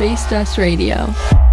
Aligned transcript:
Space 0.00 0.24
Dust 0.30 0.56
Radio. 0.56 1.49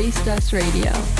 Baristas 0.00 0.50
Radio. 0.50 1.19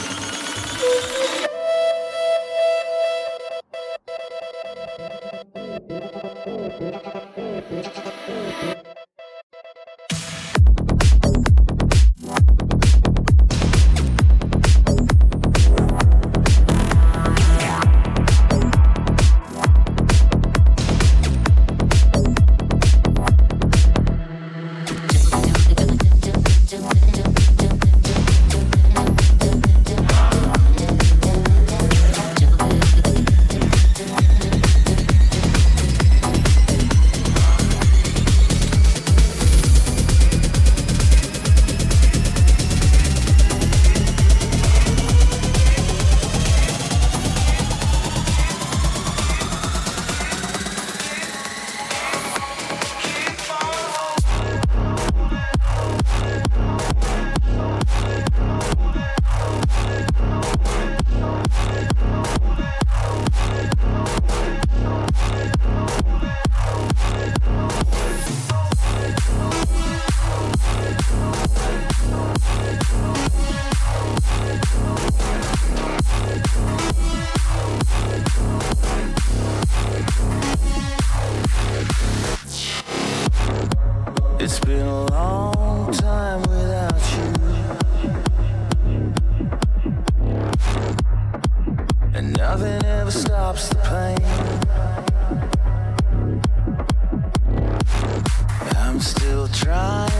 Holding 99.69 100.12